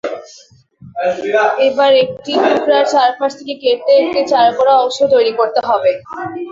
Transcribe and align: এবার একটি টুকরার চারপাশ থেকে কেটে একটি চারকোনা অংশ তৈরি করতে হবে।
এবার 1.67 1.91
একটি 2.03 2.31
টুকরার 2.45 2.85
চারপাশ 2.93 3.31
থেকে 3.39 3.53
কেটে 3.63 3.93
একটি 4.01 4.21
চারকোনা 4.31 4.73
অংশ 4.83 4.97
তৈরি 5.13 5.31
করতে 5.39 5.59
হবে। 5.69 5.91